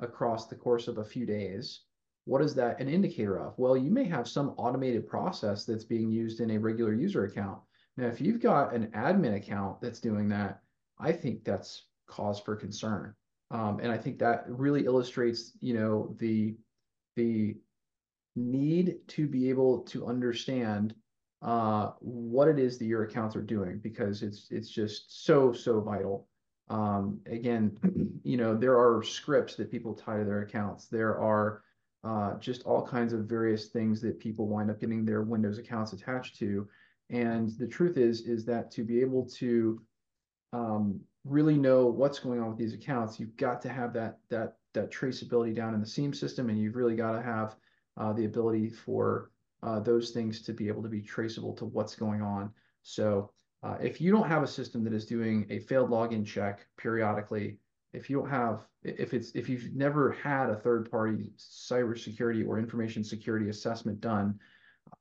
across 0.00 0.46
the 0.46 0.56
course 0.56 0.88
of 0.88 0.98
a 0.98 1.04
few 1.04 1.24
days, 1.24 1.82
what 2.24 2.42
is 2.42 2.54
that 2.54 2.80
an 2.80 2.88
indicator 2.88 3.38
of? 3.38 3.54
Well, 3.58 3.76
you 3.76 3.90
may 3.90 4.04
have 4.04 4.26
some 4.26 4.54
automated 4.56 5.06
process 5.06 5.64
that's 5.64 5.84
being 5.84 6.10
used 6.10 6.40
in 6.40 6.50
a 6.50 6.58
regular 6.58 6.94
user 6.94 7.24
account. 7.24 7.60
Now, 7.96 8.06
if 8.06 8.20
you've 8.20 8.40
got 8.40 8.74
an 8.74 8.88
admin 8.88 9.36
account 9.36 9.80
that's 9.80 10.00
doing 10.00 10.28
that, 10.30 10.60
I 10.98 11.12
think 11.12 11.44
that's 11.44 11.86
cause 12.06 12.40
for 12.40 12.56
concern. 12.56 13.14
Um, 13.50 13.78
and 13.80 13.92
I 13.92 13.96
think 13.96 14.18
that 14.18 14.44
really 14.48 14.84
illustrates, 14.84 15.52
you 15.60 15.74
know, 15.74 16.14
the 16.18 16.56
the 17.16 17.56
need 18.36 18.98
to 19.06 19.28
be 19.28 19.48
able 19.48 19.82
to 19.82 20.06
understand 20.06 20.94
uh, 21.42 21.90
what 22.00 22.48
it 22.48 22.58
is 22.58 22.78
that 22.78 22.86
your 22.86 23.04
accounts 23.04 23.36
are 23.36 23.42
doing 23.42 23.78
because 23.78 24.22
it's 24.22 24.48
it's 24.50 24.70
just 24.70 25.24
so 25.24 25.52
so 25.52 25.80
vital. 25.80 26.26
Um, 26.68 27.20
again, 27.26 27.76
you 28.24 28.36
know, 28.36 28.56
there 28.56 28.78
are 28.78 29.02
scripts 29.02 29.54
that 29.56 29.70
people 29.70 29.94
tie 29.94 30.18
to 30.18 30.24
their 30.24 30.42
accounts. 30.42 30.86
There 30.86 31.18
are 31.20 31.62
uh, 32.02 32.38
just 32.38 32.64
all 32.64 32.86
kinds 32.86 33.12
of 33.12 33.26
various 33.26 33.68
things 33.68 34.00
that 34.00 34.18
people 34.18 34.48
wind 34.48 34.70
up 34.70 34.80
getting 34.80 35.04
their 35.04 35.22
Windows 35.22 35.58
accounts 35.58 35.92
attached 35.92 36.38
to. 36.38 36.68
And 37.10 37.50
the 37.58 37.66
truth 37.66 37.96
is, 37.96 38.22
is 38.22 38.44
that 38.46 38.70
to 38.72 38.84
be 38.84 39.00
able 39.00 39.26
to 39.36 39.80
um, 40.52 41.00
really 41.24 41.56
know 41.56 41.86
what's 41.86 42.18
going 42.18 42.40
on 42.40 42.48
with 42.48 42.58
these 42.58 42.74
accounts, 42.74 43.18
you've 43.18 43.36
got 43.36 43.60
to 43.62 43.68
have 43.68 43.92
that 43.94 44.18
that 44.30 44.56
that 44.74 44.90
traceability 44.90 45.54
down 45.54 45.74
in 45.74 45.80
the 45.80 45.86
SIEM 45.86 46.12
system, 46.12 46.50
and 46.50 46.58
you've 46.58 46.76
really 46.76 46.96
got 46.96 47.12
to 47.12 47.22
have 47.22 47.56
uh, 47.96 48.12
the 48.12 48.24
ability 48.24 48.68
for 48.68 49.30
uh, 49.62 49.80
those 49.80 50.10
things 50.10 50.42
to 50.42 50.52
be 50.52 50.68
able 50.68 50.82
to 50.82 50.88
be 50.88 51.00
traceable 51.00 51.54
to 51.54 51.64
what's 51.64 51.94
going 51.94 52.20
on. 52.20 52.50
So 52.82 53.30
uh, 53.62 53.76
if 53.80 54.00
you 54.00 54.12
don't 54.12 54.28
have 54.28 54.42
a 54.42 54.48
system 54.48 54.84
that 54.84 54.92
is 54.92 55.06
doing 55.06 55.46
a 55.48 55.60
failed 55.60 55.90
login 55.90 56.26
check 56.26 56.66
periodically, 56.76 57.58
if 57.94 58.10
you 58.10 58.18
don't 58.18 58.28
have, 58.28 58.66
if 58.82 59.14
it's 59.14 59.30
if 59.34 59.48
you've 59.48 59.74
never 59.74 60.12
had 60.12 60.50
a 60.50 60.56
third 60.56 60.90
party 60.90 61.32
cybersecurity 61.38 62.46
or 62.46 62.58
information 62.58 63.02
security 63.04 63.48
assessment 63.48 64.00
done, 64.00 64.38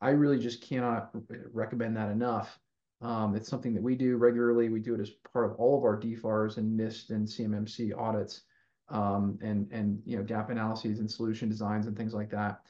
I 0.01 0.09
really 0.09 0.39
just 0.39 0.61
cannot 0.61 1.11
recommend 1.51 1.97
that 1.97 2.11
enough. 2.11 2.59
Um, 3.01 3.35
it's 3.35 3.49
something 3.49 3.73
that 3.73 3.83
we 3.83 3.95
do 3.95 4.17
regularly. 4.17 4.69
We 4.69 4.79
do 4.79 4.95
it 4.95 5.01
as 5.01 5.11
part 5.31 5.45
of 5.45 5.57
all 5.57 5.77
of 5.77 5.83
our 5.83 5.99
DFARS 5.99 6.57
and 6.57 6.79
NIST 6.79 7.09
and 7.09 7.27
CMMC 7.27 7.97
audits, 7.97 8.43
um, 8.89 9.37
and 9.41 9.69
and 9.71 10.01
you 10.05 10.17
know 10.17 10.23
gap 10.23 10.49
analyses 10.49 10.99
and 10.99 11.09
solution 11.09 11.49
designs 11.49 11.87
and 11.87 11.97
things 11.97 12.13
like 12.13 12.29
that. 12.31 12.61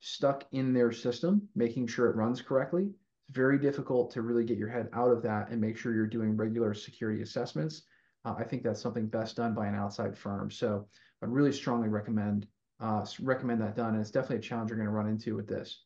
Stuck 0.00 0.44
in 0.52 0.72
their 0.72 0.92
system, 0.92 1.48
making 1.54 1.88
sure 1.88 2.08
it 2.08 2.16
runs 2.16 2.40
correctly 2.40 2.90
it's 3.26 3.36
very 3.36 3.58
difficult 3.58 4.10
to 4.12 4.22
really 4.22 4.44
get 4.44 4.58
your 4.58 4.68
head 4.68 4.88
out 4.92 5.10
of 5.10 5.22
that 5.22 5.48
and 5.50 5.60
make 5.60 5.76
sure 5.76 5.92
you're 5.92 6.06
doing 6.06 6.36
regular 6.36 6.74
security 6.74 7.22
assessments. 7.22 7.82
Uh, 8.24 8.34
I 8.38 8.44
think 8.44 8.62
that's 8.62 8.80
something 8.80 9.06
best 9.06 9.36
done 9.36 9.54
by 9.54 9.66
an 9.66 9.74
outside 9.74 10.16
firm. 10.16 10.50
So 10.50 10.86
I'd 11.22 11.28
really 11.28 11.52
strongly 11.52 11.88
recommend 11.88 12.46
uh, 12.80 13.04
recommend 13.20 13.60
that 13.60 13.76
done. 13.76 13.94
And 13.94 14.00
it's 14.00 14.10
definitely 14.10 14.36
a 14.36 14.40
challenge 14.40 14.70
you're 14.70 14.78
going 14.78 14.88
to 14.88 14.94
run 14.94 15.08
into 15.08 15.34
with 15.34 15.48
this. 15.48 15.82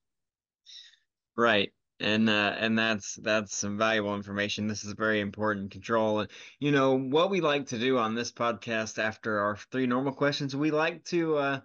Right. 1.36 1.72
And 2.00 2.30
uh, 2.30 2.54
and 2.58 2.78
that's 2.78 3.16
that's 3.16 3.54
some 3.54 3.76
valuable 3.76 4.14
information. 4.14 4.66
This 4.66 4.84
is 4.84 4.94
very 4.94 5.20
important 5.20 5.70
control. 5.70 6.20
And 6.20 6.30
You 6.58 6.72
know 6.72 6.98
what 6.98 7.28
we 7.30 7.42
like 7.42 7.66
to 7.68 7.78
do 7.78 7.98
on 7.98 8.14
this 8.14 8.32
podcast 8.32 8.98
after 8.98 9.38
our 9.38 9.56
three 9.70 9.86
normal 9.86 10.14
questions. 10.14 10.56
We 10.56 10.70
like 10.70 11.04
to 11.06 11.36
uh, 11.36 11.60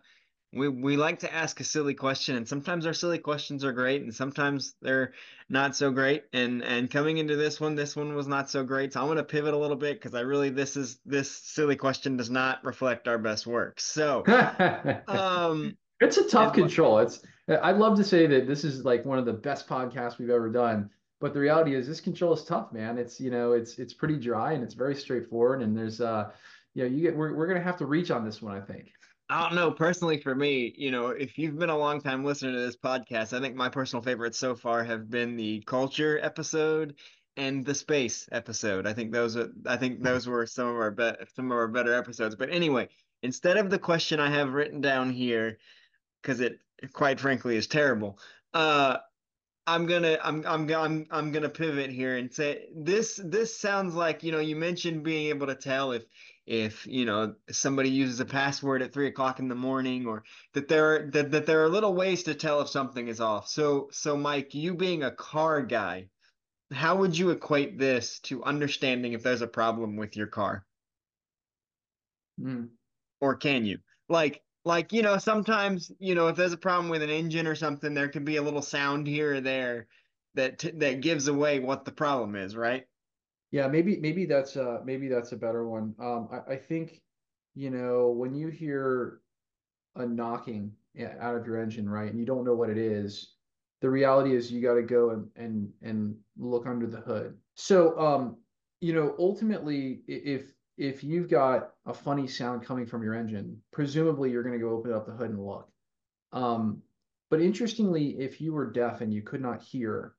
we 0.56 0.70
we 0.70 0.98
like 0.98 1.20
to 1.20 1.34
ask 1.34 1.60
a 1.60 1.64
silly 1.64 1.94
question 1.94 2.36
and 2.36 2.48
sometimes 2.48 2.86
our 2.86 2.94
silly 2.94 3.18
questions 3.20 3.64
are 3.64 3.74
great 3.74 4.02
and 4.02 4.14
sometimes 4.14 4.76
they're 4.82 5.14
not 5.50 5.76
so 5.76 5.92
great 5.92 6.24
and 6.34 6.64
and 6.64 6.90
coming 6.90 7.18
into 7.18 7.36
this 7.36 7.60
one 7.60 7.76
this 7.76 7.96
one 7.96 8.16
was 8.16 8.28
not 8.28 8.50
so 8.50 8.64
great. 8.64 8.94
So 8.94 9.02
i'm 9.02 9.08
going 9.08 9.18
to 9.18 9.24
pivot 9.24 9.54
a 9.54 9.58
little 9.58 9.76
bit 9.76 10.00
because 10.02 10.16
i 10.16 10.22
really 10.22 10.50
this 10.50 10.78
is 10.78 11.00
this 11.06 11.30
silly 11.30 11.76
question 11.76 12.18
does 12.18 12.30
not 12.30 12.64
reflect 12.64 13.08
our 13.08 13.18
best 13.18 13.46
work. 13.46 13.80
So 13.80 14.24
um 15.08 15.78
it's 16.00 16.18
a 16.18 16.28
tough 16.28 16.54
control. 16.54 17.00
It's 17.00 17.22
i'd 17.48 17.78
love 17.78 17.98
to 17.98 18.04
say 18.04 18.26
that 18.28 18.48
this 18.48 18.64
is 18.64 18.86
like 18.86 19.06
one 19.06 19.20
of 19.20 19.26
the 19.26 19.34
best 19.34 19.68
podcasts 19.68 20.18
we've 20.18 20.30
ever 20.30 20.50
done 20.50 20.90
but 21.22 21.34
the 21.34 21.40
reality 21.40 21.76
is 21.76 21.88
this 21.88 22.02
control 22.02 22.34
is 22.34 22.44
tough 22.44 22.72
man. 22.74 22.98
It's 22.98 23.20
you 23.20 23.32
know 23.32 23.54
it's 23.54 23.78
it's 23.80 23.94
pretty 23.94 24.18
dry 24.18 24.54
and 24.54 24.64
it's 24.64 24.74
very 24.74 24.96
straightforward 24.96 25.62
and 25.62 25.76
there's 25.76 26.02
uh 26.02 26.32
you 26.74 26.84
know 26.84 26.90
you 26.90 27.02
get 27.02 27.16
we're, 27.16 27.34
we're 27.34 27.48
going 27.48 27.58
to 27.58 27.64
have 27.64 27.78
to 27.78 27.86
reach 27.86 28.12
on 28.12 28.24
this 28.24 28.42
one 28.42 28.56
i 28.56 28.60
think 28.60 28.92
I 29.30 29.42
don't 29.42 29.56
know. 29.56 29.72
Personally, 29.72 30.22
for 30.22 30.36
me, 30.36 30.74
you 30.78 30.92
know, 30.92 31.08
if 31.08 31.38
you've 31.38 31.58
been 31.58 31.70
a 31.70 31.78
long 31.78 32.00
time 32.00 32.24
listener 32.24 32.52
to 32.52 32.60
this 32.60 32.78
podcast, 32.78 33.36
I 33.36 33.42
think 33.42 33.56
my 33.56 33.70
personal 33.70 34.04
favorites 34.04 34.38
so 34.38 34.56
far 34.56 34.84
have 34.84 35.10
been 35.10 35.36
the 35.36 35.62
culture 35.66 36.20
episode 36.22 36.96
and 37.36 37.66
the 37.66 37.74
space 37.74 38.30
episode. 38.32 38.86
I 38.86 38.94
think 38.94 39.12
those 39.12 39.36
are. 39.36 39.52
I 39.66 39.78
think 39.78 40.04
those 40.04 40.28
were 40.28 40.46
some 40.46 40.68
of 40.68 40.76
our 40.76 40.92
be- 40.92 41.26
some 41.36 41.52
of 41.52 41.58
our 41.58 41.68
better 41.68 41.94
episodes. 41.94 42.36
But 42.36 42.52
anyway, 42.52 42.90
instead 43.24 43.58
of 43.58 43.72
the 43.72 43.80
question 43.80 44.20
I 44.20 44.30
have 44.30 44.54
written 44.54 44.80
down 44.80 45.12
here, 45.12 45.58
because 46.22 46.40
it 46.40 46.60
quite 46.94 47.20
frankly 47.20 47.56
is 47.56 47.66
terrible. 47.66 48.20
Uh, 48.54 48.98
I'm 49.68 49.88
gonna 49.88 50.20
I'm 50.24 50.46
I'm 50.46 50.70
I'm 50.72 51.08
I'm 51.10 51.32
gonna 51.32 51.50
pivot 51.50 51.90
here 51.90 52.18
and 52.18 52.32
say 52.32 52.68
this 52.76 53.20
this 53.24 53.58
sounds 53.58 53.96
like 53.96 54.22
you 54.22 54.32
know 54.32 54.40
you 54.40 54.56
mentioned 54.56 55.04
being 55.04 55.28
able 55.30 55.48
to 55.48 55.56
tell 55.56 55.92
if 55.92 56.04
if 56.46 56.86
you 56.86 57.06
know 57.06 57.34
somebody 57.50 57.90
uses 57.90 58.20
a 58.20 58.26
password 58.26 58.82
at 58.82 58.94
three 58.94 59.08
o'clock 59.08 59.40
in 59.40 59.48
the 59.48 59.56
morning 59.56 60.06
or 60.06 60.24
that 60.54 60.68
there 60.68 60.96
are 60.96 61.12
that, 61.12 61.32
that 61.32 61.46
there 61.46 61.64
are 61.64 61.70
little 61.70 61.94
ways 61.94 62.24
to 62.24 62.36
tell 62.36 62.62
if 62.62 62.70
something 62.70 63.08
is 63.08 63.22
off. 63.22 63.48
So 63.48 63.90
so 63.92 64.16
mike 64.16 64.54
you 64.54 64.76
being 64.76 65.04
a 65.04 65.12
car 65.12 65.62
guy 65.62 66.08
how 66.72 66.96
would 66.98 67.18
you 67.18 67.30
equate 67.30 67.78
this 67.78 68.20
to 68.22 68.44
understanding 68.44 69.14
if 69.14 69.24
there's 69.24 69.42
a 69.42 69.48
problem 69.48 69.98
with 69.98 70.16
your 70.18 70.28
car? 70.28 70.66
Mm. 72.40 72.70
or 73.22 73.36
can 73.36 73.66
you? 73.66 73.78
Like 74.10 74.42
like 74.66 74.92
you 74.92 75.04
know 75.04 75.18
sometimes 75.18 75.92
you 76.00 76.16
know 76.16 76.28
if 76.28 76.36
there's 76.36 76.54
a 76.54 76.58
problem 76.58 76.90
with 76.90 77.02
an 77.02 77.10
engine 77.10 77.48
or 77.48 77.56
something 77.56 77.94
there 77.94 78.10
can 78.10 78.26
be 78.26 78.36
a 78.36 78.42
little 78.42 78.62
sound 78.62 79.08
here 79.08 79.36
or 79.36 79.42
there 79.42 79.88
that 80.34 80.66
that 80.80 81.02
gives 81.02 81.28
away 81.28 81.60
what 81.60 81.86
the 81.86 81.92
problem 81.92 82.36
is 82.36 82.56
right 82.56 82.86
yeah, 83.52 83.68
maybe 83.68 83.98
maybe 83.98 84.26
that's 84.26 84.58
uh 84.58 84.80
maybe 84.84 85.08
that's 85.08 85.32
a 85.32 85.38
better 85.38 85.68
one. 85.68 85.96
Um, 86.00 86.30
I, 86.32 86.54
I 86.54 86.58
think, 86.58 87.02
you 87.54 87.70
know, 87.70 88.10
when 88.10 88.36
you 88.36 88.50
hear 88.50 89.22
a 89.96 90.06
knocking 90.06 90.72
out 91.20 91.36
of 91.36 91.46
your 91.46 91.62
engine, 91.62 91.90
right, 91.90 92.10
and 92.10 92.20
you 92.20 92.26
don't 92.26 92.46
know 92.46 92.56
what 92.56 92.70
it 92.70 92.78
is, 92.78 93.36
the 93.82 93.90
reality 93.90 94.36
is 94.36 94.52
you 94.52 94.62
got 94.62 94.76
to 94.76 94.84
go 94.84 95.12
and 95.12 95.28
and 95.36 95.70
and 95.82 96.16
look 96.38 96.66
under 96.68 96.88
the 96.88 97.02
hood. 97.02 97.38
So, 97.56 97.98
um, 98.00 98.38
you 98.82 98.94
know, 98.94 99.16
ultimately, 99.20 100.02
if 100.08 100.54
if 100.78 101.04
you've 101.04 101.30
got 101.30 101.72
a 101.86 101.94
funny 101.94 102.28
sound 102.28 102.66
coming 102.66 102.86
from 102.86 103.04
your 103.04 103.14
engine, 103.14 103.62
presumably 103.72 104.32
you're 104.32 104.44
going 104.44 104.60
to 104.60 104.66
go 104.66 104.72
open 104.72 104.92
up 104.92 105.06
the 105.06 105.14
hood 105.14 105.30
and 105.30 105.46
look. 105.46 105.70
Um, 106.34 106.82
but 107.30 107.42
interestingly, 107.42 108.20
if 108.20 108.42
you 108.42 108.54
were 108.54 108.72
deaf 108.72 109.02
and 109.02 109.14
you 109.14 109.22
could 109.22 109.42
not 109.42 109.62
hear, 109.62 110.16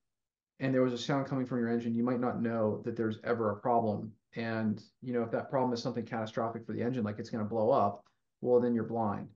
and 0.60 0.72
there 0.72 0.82
was 0.82 0.92
a 0.92 0.98
sound 0.98 1.26
coming 1.26 1.46
from 1.46 1.58
your 1.58 1.68
engine, 1.68 1.94
you 1.94 2.02
might 2.02 2.20
not 2.20 2.40
know 2.40 2.80
that 2.84 2.96
there's 2.96 3.18
ever 3.24 3.50
a 3.50 3.56
problem. 3.56 4.12
And 4.34 4.82
you 5.02 5.12
know, 5.12 5.22
if 5.22 5.30
that 5.30 5.50
problem 5.50 5.72
is 5.72 5.82
something 5.82 6.04
catastrophic 6.04 6.66
for 6.66 6.72
the 6.72 6.82
engine, 6.82 7.04
like 7.04 7.18
it's 7.18 7.30
going 7.30 7.44
to 7.44 7.48
blow 7.48 7.70
up, 7.70 8.04
well, 8.40 8.60
then 8.60 8.74
you're 8.74 8.84
blind. 8.84 9.28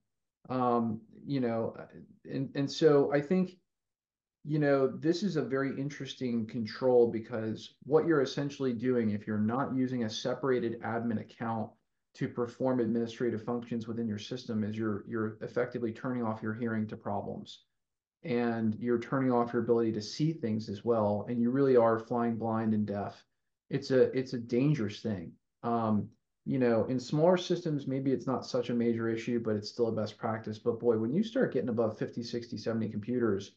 Um, 0.49 1.01
you 1.27 1.41
know, 1.41 1.77
and 2.31 2.51
and 2.55 2.71
so 2.71 3.13
I 3.13 3.21
think, 3.21 3.57
you 4.45 4.59
know, 4.59 4.89
this 4.89 5.23
is 5.23 5.37
a 5.37 5.43
very 5.43 5.79
interesting 5.79 6.47
control 6.47 7.11
because 7.11 7.75
what 7.85 8.07
you're 8.07 8.23
essentially 8.23 8.73
doing, 8.73 9.11
if 9.11 9.27
you're 9.27 9.39
not 9.39 9.75
using 9.75 10.05
a 10.05 10.11
separated 10.11 10.81
admin 10.83 11.21
account 11.21 11.71
to 12.15 12.29
perform 12.29 12.81
administrative 12.81 13.45
functions 13.45 13.87
within 13.87 14.09
your 14.09 14.19
system, 14.19 14.65
is 14.65 14.77
you're 14.77 15.05
you're 15.07 15.37
effectively 15.43 15.93
turning 15.93 16.25
off 16.25 16.43
your 16.43 16.55
hearing 16.55 16.87
to 16.89 16.97
problems 16.97 17.61
and 18.23 18.77
you're 18.79 18.99
turning 18.99 19.33
off 19.33 19.53
your 19.53 19.63
ability 19.63 19.93
to 19.93 20.03
see 20.03 20.33
things 20.33 20.69
as 20.69 20.85
well 20.85 21.27
and 21.29 21.41
you 21.41 21.51
really 21.51 21.77
are 21.77 21.99
flying 21.99 22.37
blind 22.37 22.75
and 22.75 22.87
deaf 22.87 23.25
it's 23.71 23.93
a 23.93 24.17
it's 24.19 24.35
a 24.35 24.39
dangerous 24.39 25.01
thing. 25.01 25.33
Um, 25.63 26.09
you 26.47 26.59
know 26.59 26.85
in 26.87 26.99
smaller 26.99 27.37
systems 27.37 27.87
maybe 27.87 28.13
it's 28.13 28.27
not 28.27 28.47
such 28.47 28.71
a 28.71 28.75
major 28.75 29.09
issue 29.09 29.41
but 29.41 29.57
it's 29.57 29.69
still 29.71 29.89
a 29.89 29.93
best 29.93 30.19
practice. 30.19 30.59
But 30.59 30.81
boy 30.81 30.99
when 30.99 31.13
you 31.13 31.23
start 31.23 31.53
getting 31.53 31.69
above 31.69 31.97
50 31.97 32.23
60 32.23 32.57
70 32.59 32.89
computers 32.89 33.53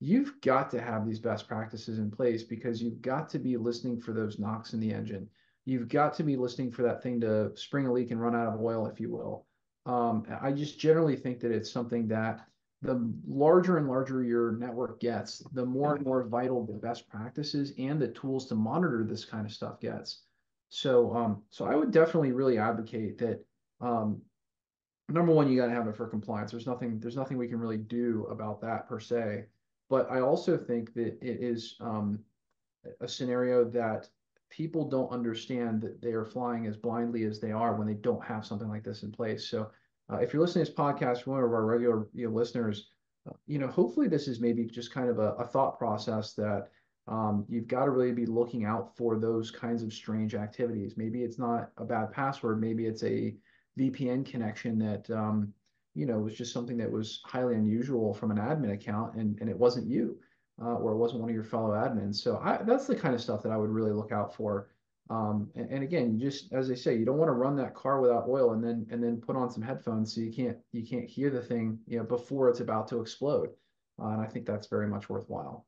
you've 0.00 0.40
got 0.40 0.70
to 0.70 0.80
have 0.80 1.06
these 1.06 1.18
best 1.18 1.46
practices 1.46 1.98
in 1.98 2.10
place 2.10 2.42
because 2.42 2.82
you've 2.82 3.02
got 3.02 3.28
to 3.30 3.38
be 3.38 3.56
listening 3.56 4.00
for 4.00 4.12
those 4.12 4.38
knocks 4.38 4.72
in 4.72 4.80
the 4.80 4.92
engine. 4.92 5.28
You've 5.66 5.88
got 5.88 6.14
to 6.14 6.22
be 6.22 6.36
listening 6.36 6.72
for 6.72 6.82
that 6.82 7.02
thing 7.02 7.20
to 7.20 7.52
spring 7.54 7.86
a 7.86 7.92
leak 7.92 8.10
and 8.10 8.20
run 8.20 8.34
out 8.34 8.52
of 8.52 8.60
oil 8.60 8.86
if 8.86 8.98
you 9.00 9.10
will. 9.10 9.46
Um, 9.86 10.26
i 10.42 10.52
just 10.52 10.78
generally 10.78 11.16
think 11.16 11.40
that 11.40 11.52
it's 11.52 11.70
something 11.70 12.06
that 12.08 12.46
the 12.82 13.12
larger 13.26 13.76
and 13.76 13.88
larger 13.88 14.22
your 14.22 14.52
network 14.52 15.00
gets, 15.00 15.38
the 15.52 15.64
more 15.64 15.96
and 15.96 16.04
more 16.04 16.24
vital 16.24 16.64
the 16.64 16.72
best 16.72 17.08
practices 17.08 17.72
and 17.78 18.00
the 18.00 18.08
tools 18.08 18.46
to 18.46 18.54
monitor 18.54 19.04
this 19.04 19.24
kind 19.24 19.44
of 19.44 19.52
stuff 19.52 19.80
gets. 19.80 20.22
So, 20.70 21.14
um, 21.14 21.42
so 21.50 21.66
I 21.66 21.74
would 21.74 21.90
definitely 21.90 22.32
really 22.32 22.58
advocate 22.58 23.18
that. 23.18 23.44
Um, 23.80 24.22
number 25.08 25.32
one, 25.32 25.50
you 25.50 25.60
got 25.60 25.66
to 25.66 25.72
have 25.72 25.88
it 25.88 25.96
for 25.96 26.06
compliance. 26.06 26.52
There's 26.52 26.66
nothing, 26.66 27.00
there's 27.00 27.16
nothing 27.16 27.36
we 27.36 27.48
can 27.48 27.58
really 27.58 27.78
do 27.78 28.26
about 28.30 28.60
that 28.62 28.88
per 28.88 29.00
se. 29.00 29.46
But 29.88 30.10
I 30.10 30.20
also 30.20 30.56
think 30.56 30.94
that 30.94 31.18
it 31.20 31.42
is 31.42 31.76
um, 31.80 32.20
a 33.00 33.08
scenario 33.08 33.64
that 33.64 34.08
people 34.48 34.88
don't 34.88 35.10
understand 35.10 35.80
that 35.82 36.00
they 36.00 36.12
are 36.12 36.24
flying 36.24 36.66
as 36.66 36.76
blindly 36.76 37.24
as 37.24 37.40
they 37.40 37.52
are 37.52 37.74
when 37.74 37.86
they 37.86 37.94
don't 37.94 38.24
have 38.24 38.46
something 38.46 38.68
like 38.68 38.84
this 38.84 39.02
in 39.02 39.10
place. 39.10 39.48
So 39.48 39.70
uh, 40.12 40.16
if 40.16 40.32
you're 40.32 40.42
listening 40.42 40.64
to 40.64 40.70
this 40.70 40.78
podcast, 40.78 41.26
one 41.26 41.42
of 41.42 41.52
our 41.52 41.64
regular 41.64 42.08
you 42.14 42.28
know, 42.28 42.34
listeners, 42.34 42.88
uh, 43.28 43.32
you 43.46 43.58
know, 43.58 43.68
hopefully 43.68 44.08
this 44.08 44.28
is 44.28 44.40
maybe 44.40 44.64
just 44.64 44.92
kind 44.92 45.08
of 45.08 45.18
a, 45.18 45.32
a 45.34 45.44
thought 45.44 45.78
process 45.78 46.32
that 46.34 46.68
um, 47.08 47.44
you've 47.48 47.68
got 47.68 47.84
to 47.84 47.90
really 47.90 48.12
be 48.12 48.26
looking 48.26 48.64
out 48.64 48.96
for 48.96 49.18
those 49.18 49.50
kinds 49.50 49.82
of 49.82 49.92
strange 49.92 50.34
activities. 50.34 50.94
Maybe 50.96 51.22
it's 51.22 51.38
not 51.38 51.70
a 51.76 51.84
bad 51.84 52.12
password. 52.12 52.60
Maybe 52.60 52.86
it's 52.86 53.02
a 53.02 53.34
VPN 53.78 54.24
connection 54.24 54.78
that 54.78 55.10
um, 55.10 55.52
you 55.94 56.06
know 56.06 56.18
was 56.18 56.34
just 56.34 56.52
something 56.52 56.76
that 56.78 56.90
was 56.90 57.20
highly 57.24 57.54
unusual 57.54 58.14
from 58.14 58.30
an 58.30 58.36
admin 58.36 58.72
account, 58.72 59.16
and 59.16 59.38
and 59.40 59.48
it 59.48 59.58
wasn't 59.58 59.88
you, 59.88 60.18
uh, 60.62 60.74
or 60.74 60.92
it 60.92 60.98
wasn't 60.98 61.20
one 61.20 61.30
of 61.30 61.34
your 61.34 61.44
fellow 61.44 61.70
admins. 61.70 62.16
So 62.16 62.38
I, 62.42 62.58
that's 62.62 62.86
the 62.86 62.96
kind 62.96 63.14
of 63.14 63.20
stuff 63.20 63.42
that 63.42 63.52
I 63.52 63.56
would 63.56 63.70
really 63.70 63.92
look 63.92 64.12
out 64.12 64.34
for. 64.34 64.68
Um, 65.10 65.50
and, 65.56 65.68
and, 65.70 65.82
again, 65.82 66.12
you 66.12 66.30
just 66.30 66.52
as 66.52 66.70
I 66.70 66.74
say, 66.74 66.96
you 66.96 67.04
don't 67.04 67.18
want 67.18 67.30
to 67.30 67.32
run 67.32 67.56
that 67.56 67.74
car 67.74 68.00
without 68.00 68.28
oil 68.28 68.52
and 68.52 68.62
then 68.62 68.86
and 68.90 69.02
then 69.02 69.20
put 69.20 69.34
on 69.34 69.50
some 69.50 69.62
headphones 69.62 70.14
so 70.14 70.20
you 70.20 70.32
can't 70.32 70.56
you 70.70 70.86
can't 70.86 71.04
hear 71.04 71.30
the 71.30 71.42
thing 71.42 71.80
you 71.88 71.98
know 71.98 72.04
before 72.04 72.48
it's 72.48 72.60
about 72.60 72.86
to 72.88 73.00
explode. 73.00 73.48
Uh, 74.00 74.10
and 74.10 74.20
I 74.20 74.26
think 74.26 74.46
that's 74.46 74.68
very 74.68 74.86
much 74.86 75.10
worthwhile. 75.10 75.66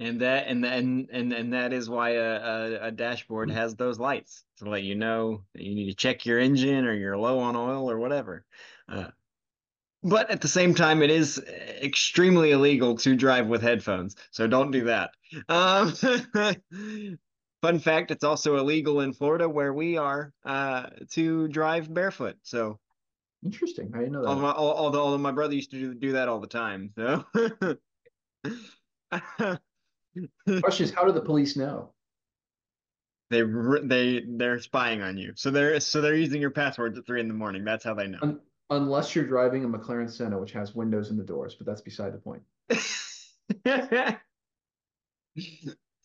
And 0.00 0.20
that 0.22 0.48
and 0.48 0.64
and 0.64 1.08
and 1.12 1.34
and 1.34 1.52
that 1.52 1.74
is 1.74 1.90
why 1.90 2.14
a, 2.14 2.22
a, 2.22 2.86
a 2.86 2.90
dashboard 2.90 3.50
mm-hmm. 3.50 3.58
has 3.58 3.76
those 3.76 3.98
lights 3.98 4.44
to 4.58 4.68
let 4.70 4.82
you 4.82 4.94
know 4.94 5.44
that 5.54 5.62
you 5.62 5.74
need 5.74 5.90
to 5.90 5.94
check 5.94 6.24
your 6.24 6.38
engine 6.38 6.86
or 6.86 6.94
you're 6.94 7.18
low 7.18 7.40
on 7.40 7.54
oil 7.54 7.90
or 7.90 7.98
whatever. 7.98 8.44
Uh, 8.88 9.08
but 10.02 10.30
at 10.30 10.40
the 10.40 10.48
same 10.48 10.74
time, 10.74 11.02
it 11.02 11.10
is 11.10 11.38
extremely 11.80 12.52
illegal 12.52 12.96
to 12.96 13.14
drive 13.14 13.46
with 13.46 13.62
headphones, 13.62 14.16
so 14.30 14.46
don't 14.46 14.70
do 14.70 14.84
that. 14.84 15.10
Um, 15.48 15.94
fun 17.62 17.78
fact: 17.78 18.10
it's 18.10 18.24
also 18.24 18.56
illegal 18.56 19.00
in 19.00 19.14
Florida, 19.14 19.48
where 19.48 19.72
we 19.72 19.96
are, 19.96 20.34
uh, 20.44 20.88
to 21.12 21.48
drive 21.48 21.92
barefoot. 21.92 22.36
So 22.42 22.78
interesting. 23.44 23.90
I 23.94 23.98
didn't 23.98 24.12
know 24.12 24.22
that. 24.22 24.28
Although, 24.28 24.46
although, 24.46 25.00
although 25.00 25.18
my 25.18 25.32
brother 25.32 25.54
used 25.54 25.70
to 25.70 25.78
do, 25.78 25.94
do 25.94 26.12
that 26.12 26.28
all 26.28 26.40
the 26.40 26.46
time. 26.46 26.92
So. 26.96 27.24
Question 30.60 30.84
is, 30.84 30.92
how 30.92 31.04
do 31.04 31.12
the 31.12 31.22
police 31.22 31.56
know? 31.56 31.92
They 33.30 33.42
they 33.82 34.24
they're 34.28 34.60
spying 34.60 35.00
on 35.00 35.16
you. 35.16 35.32
So 35.36 35.50
they're 35.50 35.80
so 35.80 36.02
they're 36.02 36.14
using 36.14 36.40
your 36.40 36.50
passwords 36.50 36.98
at 36.98 37.06
three 37.06 37.20
in 37.20 37.28
the 37.28 37.34
morning. 37.34 37.64
That's 37.64 37.82
how 37.82 37.94
they 37.94 38.08
know. 38.08 38.18
Un 38.20 38.40
unless 38.68 39.14
you're 39.14 39.26
driving 39.26 39.64
a 39.64 39.68
McLaren 39.68 40.10
Senna, 40.10 40.38
which 40.38 40.52
has 40.52 40.74
windows 40.74 41.10
in 41.10 41.16
the 41.16 41.24
doors, 41.24 41.54
but 41.54 41.66
that's 41.66 41.80
beside 41.80 42.12
the 42.12 42.18
point. 42.18 42.42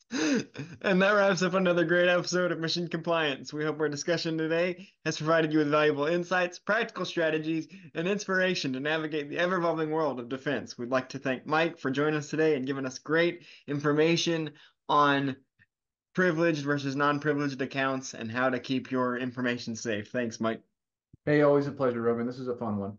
and 0.81 1.01
that 1.01 1.11
wraps 1.11 1.41
up 1.41 1.53
another 1.53 1.83
great 1.83 2.07
episode 2.07 2.53
of 2.53 2.59
Mission 2.59 2.87
Compliance. 2.87 3.51
We 3.51 3.65
hope 3.65 3.79
our 3.81 3.89
discussion 3.89 4.37
today 4.37 4.87
has 5.03 5.17
provided 5.17 5.51
you 5.51 5.59
with 5.59 5.69
valuable 5.69 6.05
insights, 6.05 6.59
practical 6.59 7.03
strategies, 7.03 7.67
and 7.93 8.07
inspiration 8.07 8.71
to 8.73 8.79
navigate 8.79 9.29
the 9.29 9.37
ever 9.37 9.57
evolving 9.57 9.91
world 9.91 10.21
of 10.21 10.29
defense. 10.29 10.77
We'd 10.77 10.91
like 10.91 11.09
to 11.09 11.19
thank 11.19 11.45
Mike 11.45 11.77
for 11.77 11.91
joining 11.91 12.15
us 12.15 12.29
today 12.29 12.55
and 12.55 12.65
giving 12.65 12.85
us 12.85 12.99
great 12.99 13.43
information 13.67 14.51
on 14.87 15.35
privileged 16.13 16.63
versus 16.63 16.95
non 16.95 17.19
privileged 17.19 17.61
accounts 17.61 18.13
and 18.13 18.31
how 18.31 18.49
to 18.49 18.59
keep 18.59 18.89
your 18.91 19.17
information 19.17 19.75
safe. 19.75 20.09
Thanks, 20.09 20.39
Mike. 20.39 20.61
Hey, 21.25 21.41
always 21.41 21.67
a 21.67 21.71
pleasure, 21.71 22.01
Robin. 22.01 22.25
This 22.25 22.39
is 22.39 22.47
a 22.47 22.55
fun 22.55 22.77
one. 22.77 22.97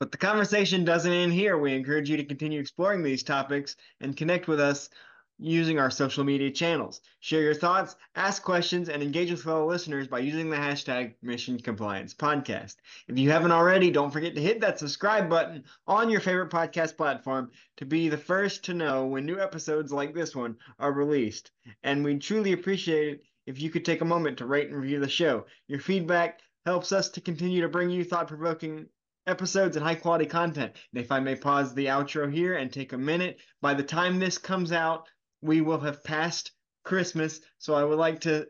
But 0.00 0.12
the 0.12 0.18
conversation 0.18 0.84
doesn't 0.84 1.10
end 1.10 1.32
here. 1.32 1.56
We 1.56 1.72
encourage 1.72 2.10
you 2.10 2.18
to 2.18 2.24
continue 2.24 2.60
exploring 2.60 3.02
these 3.02 3.22
topics 3.22 3.76
and 4.02 4.14
connect 4.14 4.48
with 4.48 4.60
us 4.60 4.90
using 5.38 5.78
our 5.78 5.90
social 5.90 6.24
media 6.24 6.50
channels. 6.50 7.00
Share 7.20 7.42
your 7.42 7.54
thoughts, 7.54 7.96
ask 8.14 8.42
questions, 8.42 8.88
and 8.88 9.02
engage 9.02 9.30
with 9.30 9.42
fellow 9.42 9.68
listeners 9.68 10.08
by 10.08 10.20
using 10.20 10.50
the 10.50 10.56
hashtag 10.56 11.14
Mission 11.22 11.58
Compliance 11.58 12.14
Podcast. 12.14 12.76
If 13.08 13.18
you 13.18 13.30
haven't 13.30 13.52
already, 13.52 13.90
don't 13.90 14.12
forget 14.12 14.34
to 14.34 14.40
hit 14.40 14.60
that 14.60 14.78
subscribe 14.78 15.28
button 15.28 15.64
on 15.86 16.10
your 16.10 16.20
favorite 16.20 16.50
podcast 16.50 16.96
platform 16.96 17.50
to 17.76 17.84
be 17.84 18.08
the 18.08 18.16
first 18.16 18.64
to 18.64 18.74
know 18.74 19.06
when 19.06 19.26
new 19.26 19.40
episodes 19.40 19.92
like 19.92 20.14
this 20.14 20.36
one 20.36 20.56
are 20.78 20.92
released. 20.92 21.50
And 21.82 22.04
we'd 22.04 22.22
truly 22.22 22.52
appreciate 22.52 23.14
it 23.14 23.22
if 23.46 23.60
you 23.60 23.70
could 23.70 23.84
take 23.84 24.00
a 24.00 24.04
moment 24.04 24.38
to 24.38 24.46
rate 24.46 24.68
and 24.68 24.80
review 24.80 25.00
the 25.00 25.08
show. 25.08 25.46
Your 25.66 25.80
feedback 25.80 26.40
helps 26.64 26.92
us 26.92 27.08
to 27.10 27.20
continue 27.20 27.60
to 27.62 27.68
bring 27.68 27.90
you 27.90 28.04
thought 28.04 28.28
provoking 28.28 28.86
episodes 29.26 29.76
and 29.76 29.84
high 29.84 29.94
quality 29.94 30.26
content. 30.26 30.72
And 30.92 31.02
if 31.02 31.10
I 31.12 31.20
may 31.20 31.36
pause 31.36 31.74
the 31.74 31.86
outro 31.86 32.32
here 32.32 32.54
and 32.54 32.72
take 32.72 32.92
a 32.92 32.98
minute, 32.98 33.38
by 33.60 33.74
the 33.74 33.82
time 33.82 34.18
this 34.18 34.38
comes 34.38 34.72
out, 34.72 35.08
we 35.42 35.60
will 35.60 35.80
have 35.80 36.02
passed 36.04 36.52
Christmas. 36.84 37.40
So 37.58 37.74
I 37.74 37.84
would 37.84 37.98
like 37.98 38.20
to 38.22 38.46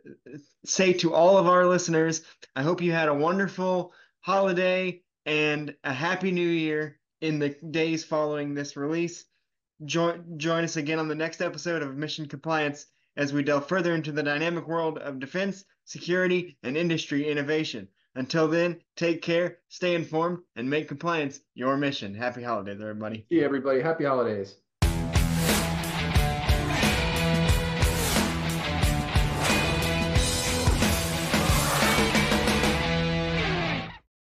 say 0.64 0.92
to 0.94 1.12
all 1.12 1.37
of 1.38 1.46
our 1.46 1.66
listeners, 1.66 2.22
I 2.55 2.62
hope 2.62 2.81
you 2.81 2.92
had 2.92 3.09
a 3.09 3.14
wonderful 3.14 3.92
holiday 4.20 5.02
and 5.26 5.74
a 5.85 5.92
happy 5.92 6.31
new 6.31 6.48
year 6.48 6.98
in 7.20 7.38
the 7.38 7.50
days 7.70 8.05
following 8.05 8.55
this 8.55 8.76
release. 8.76 9.24
Join, 9.85 10.38
join 10.38 10.64
us 10.64 10.76
again 10.76 10.98
on 10.98 11.09
the 11.09 11.14
next 11.14 11.40
episode 11.40 11.83
of 11.83 11.96
Mission 11.96 12.26
Compliance 12.26 12.87
as 13.16 13.33
we 13.33 13.42
delve 13.42 13.68
further 13.68 13.94
into 13.94 14.12
the 14.12 14.22
dynamic 14.22 14.66
world 14.66 14.98
of 14.98 15.18
defense, 15.18 15.64
security, 15.85 16.57
and 16.62 16.76
industry 16.76 17.28
innovation. 17.28 17.88
Until 18.14 18.46
then, 18.46 18.81
take 18.96 19.22
care, 19.22 19.59
stay 19.68 19.94
informed, 19.94 20.40
and 20.57 20.68
make 20.68 20.88
compliance 20.88 21.40
your 21.55 21.76
mission. 21.76 22.14
Happy 22.14 22.42
holidays, 22.42 22.81
everybody. 22.81 23.26
See 23.31 23.42
everybody. 23.42 23.81
Happy 23.81 24.05
holidays. 24.05 24.57